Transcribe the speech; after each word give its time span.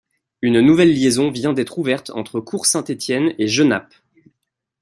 Une 0.41 0.61
nouvelle 0.61 0.91
liaison 0.91 1.29
vient 1.29 1.53
d'être 1.53 1.77
ouverte 1.77 2.09
entre 2.09 2.39
Court-Saint-Étienne 2.39 3.35
et 3.37 3.47
Genappe. 3.47 3.93